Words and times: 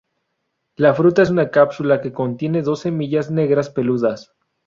La 0.77 0.95
fruta 0.95 1.21
es 1.21 1.29
una 1.29 1.51
cápsula 1.51 2.01
que 2.01 2.11
contiene 2.11 2.63
dos 2.63 2.79
semillas 2.79 3.29
negras 3.29 3.69
peludas. 3.69 4.33